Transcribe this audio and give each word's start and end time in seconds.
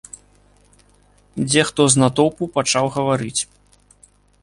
Дзе 1.49 1.61
хто 1.71 1.81
з 1.95 2.03
натоўпу 2.05 2.43
пачаў 2.59 2.85
гаварыць. 2.99 3.41